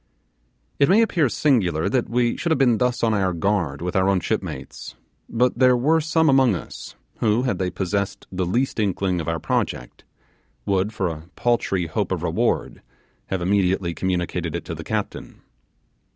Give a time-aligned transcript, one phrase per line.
[0.79, 4.09] It may appear singular that we should have been thus on our guard with our
[4.09, 4.95] own shipmates;
[5.29, 9.37] but there were some among us who, had they possessed the least inkling of our
[9.37, 10.03] project,
[10.65, 12.81] would, for a paltry hope of reward,
[13.27, 15.43] have immediately communicated it to the captain.